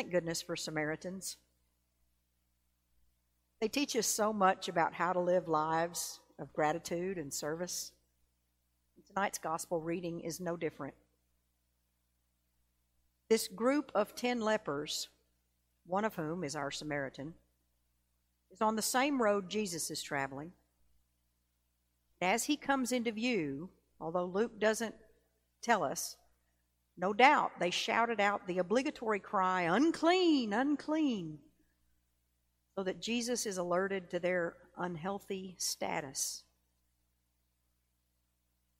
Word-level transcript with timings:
Thank 0.00 0.12
goodness 0.12 0.40
for 0.40 0.56
Samaritans. 0.56 1.36
They 3.60 3.68
teach 3.68 3.94
us 3.94 4.06
so 4.06 4.32
much 4.32 4.66
about 4.66 4.94
how 4.94 5.12
to 5.12 5.20
live 5.20 5.46
lives 5.46 6.20
of 6.38 6.54
gratitude 6.54 7.18
and 7.18 7.30
service. 7.30 7.92
Tonight's 9.08 9.36
gospel 9.36 9.78
reading 9.78 10.20
is 10.20 10.40
no 10.40 10.56
different. 10.56 10.94
This 13.28 13.46
group 13.46 13.92
of 13.94 14.14
ten 14.14 14.40
lepers, 14.40 15.10
one 15.84 16.06
of 16.06 16.14
whom 16.14 16.44
is 16.44 16.56
our 16.56 16.70
Samaritan, 16.70 17.34
is 18.50 18.62
on 18.62 18.76
the 18.76 18.80
same 18.80 19.20
road 19.20 19.50
Jesus 19.50 19.90
is 19.90 20.02
traveling. 20.02 20.52
As 22.22 22.44
he 22.44 22.56
comes 22.56 22.90
into 22.90 23.12
view, 23.12 23.68
although 24.00 24.24
Luke 24.24 24.58
doesn't 24.58 24.94
tell 25.60 25.84
us, 25.84 26.16
no 27.00 27.14
doubt 27.14 27.52
they 27.58 27.70
shouted 27.70 28.20
out 28.20 28.46
the 28.46 28.58
obligatory 28.58 29.20
cry, 29.20 29.62
unclean, 29.62 30.52
unclean, 30.52 31.38
so 32.76 32.82
that 32.84 33.00
Jesus 33.00 33.46
is 33.46 33.56
alerted 33.56 34.10
to 34.10 34.18
their 34.18 34.54
unhealthy 34.76 35.54
status. 35.58 36.44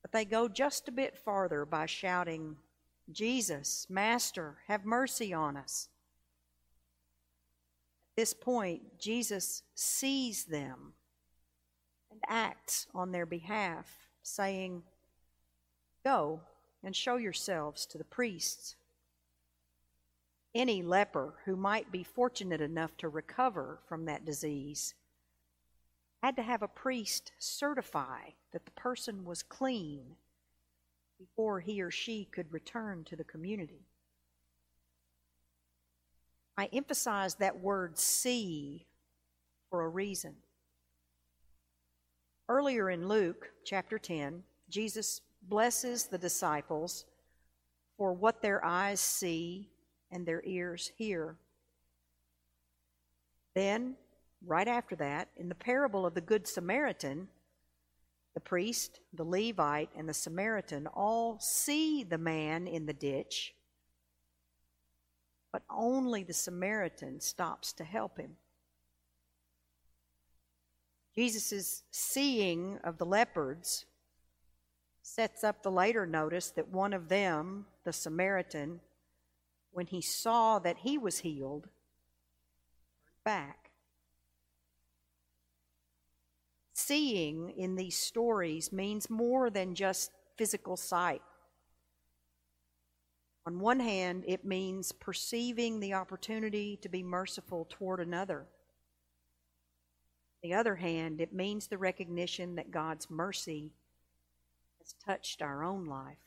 But 0.00 0.12
they 0.12 0.24
go 0.24 0.48
just 0.48 0.88
a 0.88 0.92
bit 0.92 1.18
farther 1.18 1.66
by 1.66 1.84
shouting, 1.84 2.56
Jesus, 3.12 3.86
Master, 3.90 4.56
have 4.66 4.86
mercy 4.86 5.34
on 5.34 5.56
us. 5.56 5.88
At 8.12 8.22
this 8.22 8.32
point, 8.32 8.98
Jesus 8.98 9.62
sees 9.74 10.44
them 10.44 10.94
and 12.10 12.20
acts 12.28 12.86
on 12.94 13.12
their 13.12 13.26
behalf, 13.26 14.08
saying, 14.22 14.84
Go 16.02 16.40
and 16.82 16.94
show 16.94 17.16
yourselves 17.16 17.86
to 17.86 17.98
the 17.98 18.04
priests. 18.04 18.76
Any 20.54 20.82
leper 20.82 21.34
who 21.44 21.56
might 21.56 21.92
be 21.92 22.02
fortunate 22.02 22.60
enough 22.60 22.96
to 22.98 23.08
recover 23.08 23.80
from 23.88 24.04
that 24.06 24.24
disease 24.24 24.94
had 26.22 26.36
to 26.36 26.42
have 26.42 26.62
a 26.62 26.68
priest 26.68 27.32
certify 27.38 28.30
that 28.52 28.64
the 28.64 28.70
person 28.72 29.24
was 29.24 29.42
clean 29.42 30.16
before 31.18 31.60
he 31.60 31.82
or 31.82 31.90
she 31.90 32.24
could 32.24 32.52
return 32.52 33.04
to 33.04 33.16
the 33.16 33.24
community. 33.24 33.86
I 36.56 36.68
emphasize 36.72 37.34
that 37.36 37.60
word 37.60 37.98
see 37.98 38.86
for 39.70 39.82
a 39.82 39.88
reason. 39.88 40.34
Earlier 42.48 42.88
in 42.88 43.08
Luke 43.08 43.50
chapter 43.64 43.98
10, 43.98 44.42
Jesus 44.68 45.20
blesses 45.48 46.06
the 46.06 46.18
disciples 46.18 47.04
for 47.96 48.12
what 48.12 48.42
their 48.42 48.64
eyes 48.64 49.00
see 49.00 49.70
and 50.10 50.26
their 50.26 50.42
ears 50.44 50.92
hear. 50.96 51.36
Then, 53.54 53.96
right 54.44 54.68
after 54.68 54.96
that, 54.96 55.28
in 55.36 55.48
the 55.48 55.54
parable 55.54 56.04
of 56.04 56.14
the 56.14 56.20
Good 56.20 56.46
Samaritan, 56.46 57.28
the 58.34 58.40
priest, 58.40 59.00
the 59.14 59.24
Levite, 59.24 59.88
and 59.96 60.08
the 60.08 60.14
Samaritan 60.14 60.86
all 60.88 61.38
see 61.40 62.04
the 62.04 62.18
man 62.18 62.66
in 62.66 62.84
the 62.84 62.92
ditch, 62.92 63.54
but 65.52 65.62
only 65.70 66.22
the 66.22 66.34
Samaritan 66.34 67.20
stops 67.20 67.72
to 67.72 67.84
help 67.84 68.18
him. 68.18 68.36
Jesus' 71.14 71.82
seeing 71.90 72.78
of 72.84 72.98
the 72.98 73.06
leopards 73.06 73.86
sets 75.06 75.44
up 75.44 75.62
the 75.62 75.70
later 75.70 76.04
notice 76.04 76.50
that 76.50 76.68
one 76.68 76.92
of 76.92 77.08
them, 77.08 77.64
the 77.84 77.92
Samaritan, 77.92 78.80
when 79.70 79.86
he 79.86 80.00
saw 80.00 80.58
that 80.58 80.78
he 80.78 80.98
was 80.98 81.20
healed, 81.20 81.68
back. 83.24 83.70
Seeing 86.72 87.50
in 87.50 87.76
these 87.76 87.96
stories 87.96 88.72
means 88.72 89.08
more 89.08 89.48
than 89.48 89.76
just 89.76 90.10
physical 90.36 90.76
sight. 90.76 91.22
On 93.46 93.60
one 93.60 93.78
hand, 93.78 94.24
it 94.26 94.44
means 94.44 94.90
perceiving 94.90 95.78
the 95.78 95.94
opportunity 95.94 96.78
to 96.78 96.88
be 96.88 97.04
merciful 97.04 97.64
toward 97.70 98.00
another. 98.00 98.40
On 98.40 100.50
the 100.50 100.54
other 100.54 100.74
hand, 100.74 101.20
it 101.20 101.32
means 101.32 101.68
the 101.68 101.78
recognition 101.78 102.56
that 102.56 102.72
God's 102.72 103.08
mercy 103.08 103.70
has 104.86 104.94
touched 105.04 105.42
our 105.42 105.64
own 105.64 105.86
life. 105.86 106.18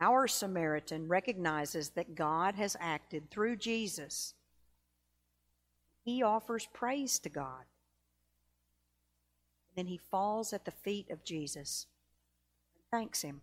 Our 0.00 0.28
Samaritan 0.28 1.08
recognizes 1.08 1.90
that 1.90 2.14
God 2.14 2.54
has 2.54 2.76
acted 2.80 3.30
through 3.30 3.56
Jesus. 3.56 4.34
He 6.04 6.22
offers 6.22 6.68
praise 6.72 7.18
to 7.20 7.28
God. 7.28 7.64
Then 9.76 9.86
he 9.86 9.98
falls 9.98 10.52
at 10.52 10.64
the 10.64 10.70
feet 10.70 11.10
of 11.10 11.24
Jesus 11.24 11.86
and 12.74 12.84
thanks 12.90 13.22
him. 13.22 13.40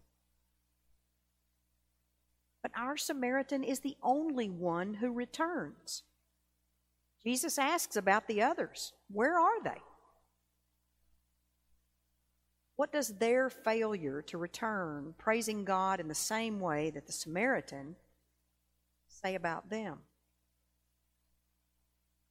But 2.62 2.72
our 2.76 2.98
Samaritan 2.98 3.64
is 3.64 3.82
the 3.82 3.98
only 4.02 4.50
one 4.50 4.96
who 4.96 5.12
returns. 5.12 6.04
Jesus 7.24 7.58
asks 7.58 7.96
about 7.96 8.28
the 8.28 8.42
others. 8.42 8.94
Where 9.12 9.38
are 9.38 9.62
they? 9.64 9.82
What 12.78 12.92
does 12.92 13.18
their 13.18 13.50
failure 13.50 14.22
to 14.28 14.38
return, 14.38 15.16
praising 15.18 15.66
God 15.66 16.00
in 16.00 16.08
the 16.08 16.16
same 16.16 16.60
way 16.60 16.92
that 16.92 17.08
the 17.08 17.12
Samaritan, 17.12 17.96
say 19.08 19.34
about 19.34 19.72
them? 19.72 19.98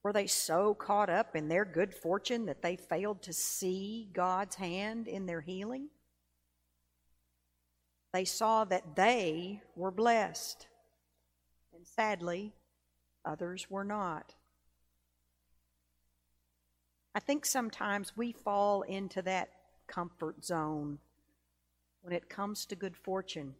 Were 0.05 0.12
they 0.12 0.29
so 0.29 0.73
caught 0.73 1.11
up 1.11 1.34
in 1.34 1.49
their 1.49 1.65
good 1.65 1.93
fortune 1.93 2.47
that 2.47 2.62
they 2.62 2.77
failed 2.77 3.23
to 3.23 3.33
see 3.33 4.09
God's 4.12 4.55
hand 4.55 5.09
in 5.09 5.27
their 5.27 5.41
healing? 5.41 5.89
They 8.13 8.25
saw 8.25 8.65
that 8.67 8.95
they 8.95 9.63
were 9.75 9.91
blessed, 9.91 10.69
and 11.75 11.84
sadly, 11.84 12.53
others 13.25 13.69
were 13.69 13.83
not. 13.83 14.33
I 17.17 17.19
think 17.19 17.45
sometimes 17.45 18.17
we 18.17 18.31
fall 18.31 18.83
into 18.83 19.23
that 19.23 19.56
comfort 19.86 20.44
zone 20.44 20.98
when 22.02 22.12
it 22.12 22.28
comes 22.28 22.66
to 22.66 22.76
good 22.76 22.97
fortune. 22.97 23.54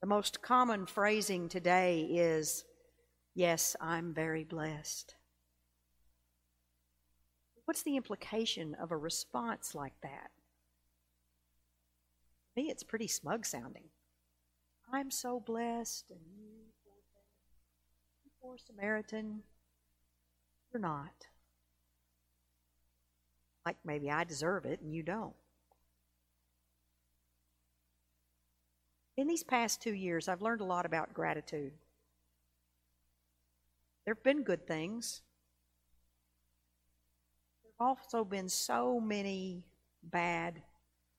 The 0.00 0.06
most 0.06 0.42
common 0.42 0.86
phrasing 0.86 1.48
today 1.48 2.02
is, 2.02 2.64
Yes, 3.34 3.76
I'm 3.80 4.12
very 4.12 4.42
blessed. 4.42 5.14
What's 7.66 7.82
the 7.82 7.96
implication 7.96 8.74
of 8.74 8.90
a 8.90 8.96
response 8.96 9.74
like 9.74 10.00
that? 10.02 10.30
To 12.56 12.62
me, 12.62 12.70
it's 12.70 12.82
pretty 12.82 13.06
smug 13.06 13.46
sounding. 13.46 13.84
I'm 14.92 15.10
so 15.10 15.38
blessed, 15.38 16.06
and 16.10 16.20
you, 16.36 16.48
poor 18.40 18.56
Samaritan, 18.58 19.42
you're 20.72 20.80
not 20.80 21.26
like 23.64 23.76
maybe 23.84 24.10
I 24.10 24.24
deserve 24.24 24.64
it 24.64 24.80
and 24.80 24.94
you 24.94 25.02
don't. 25.02 25.34
In 29.16 29.26
these 29.26 29.42
past 29.42 29.82
two 29.82 29.94
years, 29.94 30.28
I've 30.28 30.42
learned 30.42 30.60
a 30.60 30.64
lot 30.64 30.86
about 30.86 31.12
gratitude. 31.12 31.72
There 34.04 34.14
have 34.14 34.22
been 34.22 34.44
good 34.44 34.66
things. 34.66 35.22
There 37.64 37.72
have 37.80 37.96
also 37.98 38.24
been 38.24 38.48
so 38.48 39.00
many 39.00 39.64
bad, 40.04 40.62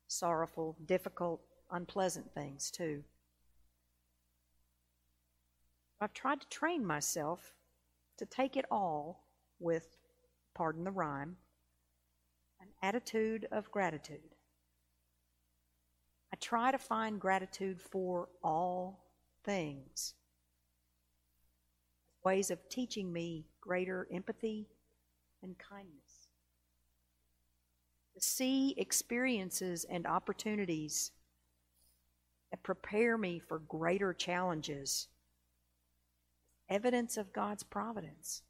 sorrowful, 0.07 0.77
difficult, 0.85 1.41
unpleasant 1.69 2.33
things, 2.33 2.71
too. 2.71 3.03
I've 5.99 6.13
tried 6.13 6.39
to 6.39 6.47
train 6.47 6.85
myself 6.85 7.53
to 8.17 8.25
take 8.25 8.55
it 8.55 8.65
all 8.71 9.27
with, 9.59 9.97
pardon 10.55 10.85
the 10.85 10.91
rhyme, 10.91 11.35
an 12.61 12.67
attitude 12.81 13.47
of 13.51 13.71
gratitude. 13.71 14.35
I 16.31 16.37
try 16.37 16.71
to 16.71 16.77
find 16.77 17.19
gratitude 17.19 17.81
for 17.81 18.29
all 18.43 19.05
things. 19.43 20.13
Ways 22.23 22.51
of 22.51 22.69
teaching 22.69 23.11
me 23.11 23.45
greater 23.61 24.07
empathy 24.13 24.67
and 25.41 25.55
kindness. 25.57 26.27
To 28.15 28.21
see 28.21 28.75
experiences 28.77 29.85
and 29.89 30.05
opportunities 30.05 31.11
that 32.51 32.63
prepare 32.63 33.17
me 33.17 33.39
for 33.39 33.59
greater 33.59 34.13
challenges. 34.13 35.07
Evidence 36.69 37.15
of 37.17 37.33
God's 37.33 37.63
providence. 37.63 38.41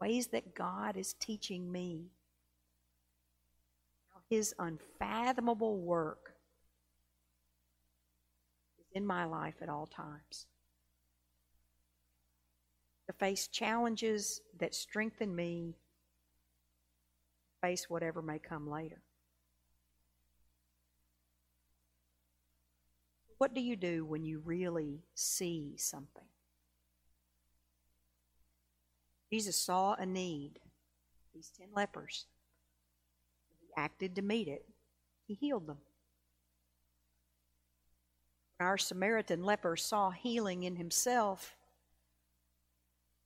Ways 0.00 0.28
that 0.28 0.54
God 0.54 0.96
is 0.96 1.14
teaching 1.14 1.70
me 1.70 2.12
his 4.30 4.54
unfathomable 4.58 5.76
work 5.78 6.32
is 8.78 8.86
in 8.94 9.04
my 9.04 9.26
life 9.26 9.56
at 9.60 9.68
all 9.68 9.86
times. 9.86 10.46
to 13.10 13.16
face 13.16 13.48
challenges 13.48 14.40
that 14.60 14.72
strengthen 14.72 15.34
me, 15.34 15.74
face 17.60 17.90
whatever 17.90 18.22
may 18.22 18.38
come 18.38 18.70
later. 18.70 19.02
What 23.38 23.52
do 23.52 23.60
you 23.60 23.74
do 23.74 24.04
when 24.04 24.22
you 24.22 24.40
really 24.44 25.00
see 25.14 25.74
something? 25.76 26.28
Jesus 29.32 29.56
saw 29.56 29.94
a 29.94 30.06
need, 30.06 30.60
these 31.34 31.50
ten 31.56 31.68
lepers. 31.74 32.26
Acted 33.76 34.16
to 34.16 34.22
meet 34.22 34.48
it, 34.48 34.64
he 35.26 35.34
healed 35.34 35.66
them. 35.66 35.78
Our 38.58 38.76
Samaritan 38.76 39.42
leper 39.42 39.76
saw 39.76 40.10
healing 40.10 40.64
in 40.64 40.76
himself, 40.76 41.56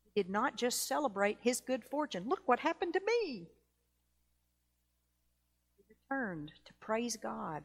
he 0.05 0.23
did 0.23 0.31
not 0.31 0.56
just 0.56 0.87
celebrate 0.87 1.38
his 1.41 1.61
good 1.61 1.85
fortune. 1.85 2.29
Look 2.29 2.43
what 2.46 2.61
happened 2.61 2.93
to 2.93 3.00
me. 3.00 3.49
He 5.76 5.85
returned 5.88 6.52
to 6.64 6.75
praise 6.75 7.17
God, 7.17 7.64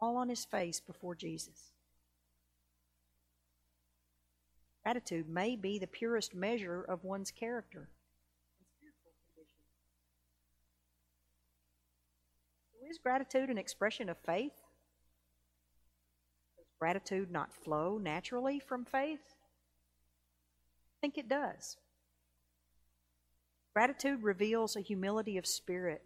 fall 0.00 0.16
on 0.16 0.28
his 0.28 0.44
face 0.44 0.80
before 0.80 1.14
Jesus. 1.14 1.72
Gratitude 4.82 5.28
may 5.28 5.56
be 5.56 5.78
the 5.78 5.86
purest 5.86 6.34
measure 6.34 6.82
of 6.82 7.04
one's 7.04 7.30
character. 7.30 7.88
Is 12.90 12.98
gratitude 12.98 13.50
an 13.50 13.58
expression 13.58 14.08
of 14.08 14.18
faith? 14.18 14.52
Does 16.56 16.66
gratitude 16.78 17.30
not 17.30 17.52
flow 17.52 17.98
naturally 17.98 18.58
from 18.58 18.84
faith? 18.84 19.34
I 20.88 20.96
think 21.00 21.18
it 21.18 21.28
does. 21.28 21.76
Gratitude 23.74 24.22
reveals 24.22 24.76
a 24.76 24.80
humility 24.80 25.36
of 25.36 25.46
spirit 25.46 26.02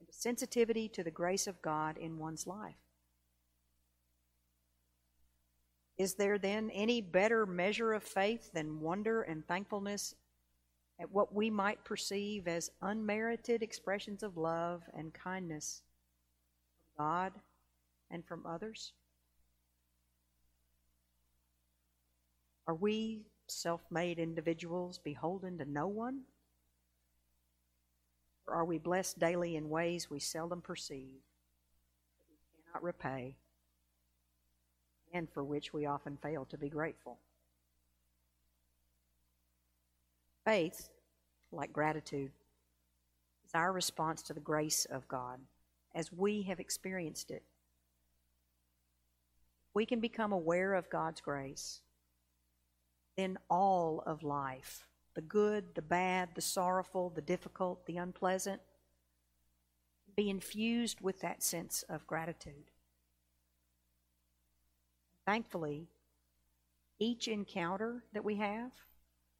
and 0.00 0.08
a 0.08 0.12
sensitivity 0.12 0.88
to 0.88 1.04
the 1.04 1.10
grace 1.10 1.46
of 1.46 1.62
God 1.62 1.96
in 1.96 2.18
one's 2.18 2.46
life. 2.46 2.74
Is 5.98 6.14
there 6.14 6.38
then 6.38 6.70
any 6.70 7.00
better 7.00 7.46
measure 7.46 7.92
of 7.92 8.02
faith 8.02 8.50
than 8.52 8.80
wonder 8.80 9.22
and 9.22 9.46
thankfulness 9.46 10.14
at 11.02 11.12
what 11.12 11.34
we 11.34 11.50
might 11.50 11.84
perceive 11.84 12.48
as 12.48 12.70
unmerited 12.80 13.62
expressions 13.62 14.22
of 14.22 14.36
love 14.36 14.82
and 14.96 15.12
kindness 15.12 15.82
from 16.96 17.04
God 17.04 17.32
and 18.10 18.24
from 18.24 18.46
others? 18.46 18.92
Are 22.66 22.74
we 22.74 23.22
self 23.48 23.82
made 23.90 24.18
individuals 24.18 24.98
beholden 24.98 25.58
to 25.58 25.64
no 25.64 25.88
one? 25.88 26.20
Or 28.46 28.54
are 28.54 28.64
we 28.64 28.78
blessed 28.78 29.18
daily 29.18 29.56
in 29.56 29.68
ways 29.68 30.08
we 30.08 30.20
seldom 30.20 30.60
perceive 30.60 31.20
that 32.18 32.26
we 32.30 32.62
cannot 32.64 32.82
repay? 32.82 33.36
and 35.12 35.28
for 35.30 35.44
which 35.44 35.72
we 35.72 35.86
often 35.86 36.16
fail 36.16 36.44
to 36.46 36.58
be 36.58 36.68
grateful. 36.68 37.18
Faith, 40.44 40.88
like 41.52 41.72
gratitude, 41.72 42.30
is 43.44 43.50
our 43.54 43.72
response 43.72 44.22
to 44.22 44.32
the 44.32 44.40
grace 44.40 44.84
of 44.86 45.08
God 45.08 45.38
as 45.94 46.12
we 46.12 46.42
have 46.42 46.60
experienced 46.60 47.30
it. 47.30 47.42
We 49.74 49.86
can 49.86 50.00
become 50.00 50.32
aware 50.32 50.74
of 50.74 50.90
God's 50.90 51.20
grace. 51.20 51.80
Then 53.16 53.38
all 53.50 54.02
of 54.06 54.22
life, 54.22 54.86
the 55.14 55.20
good, 55.20 55.74
the 55.74 55.82
bad, 55.82 56.30
the 56.34 56.40
sorrowful, 56.40 57.10
the 57.10 57.20
difficult, 57.20 57.86
the 57.86 57.98
unpleasant, 57.98 58.60
be 60.16 60.30
infused 60.30 61.00
with 61.00 61.20
that 61.20 61.42
sense 61.42 61.84
of 61.88 62.06
gratitude. 62.06 62.70
Thankfully, 65.26 65.88
each 66.98 67.28
encounter 67.28 68.04
that 68.12 68.24
we 68.24 68.36
have 68.36 68.72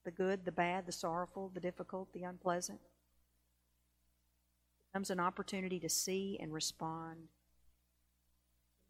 the 0.04 0.10
good, 0.10 0.44
the 0.44 0.52
bad, 0.52 0.86
the 0.86 0.92
sorrowful, 0.92 1.50
the 1.54 1.60
difficult, 1.60 2.12
the 2.12 2.22
unpleasant 2.22 2.80
becomes 4.92 5.10
an 5.10 5.20
opportunity 5.20 5.80
to 5.80 5.88
see 5.88 6.38
and 6.40 6.52
respond 6.52 7.16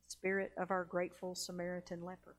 spirit 0.09 0.53
of 0.59 0.71
our 0.71 0.85
grateful 0.85 1.35
Samaritan 1.35 2.05
leper. 2.05 2.37